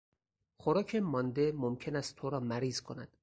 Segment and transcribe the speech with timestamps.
[0.57, 3.17] خوراک مانده ممکن است تو را مریض کند.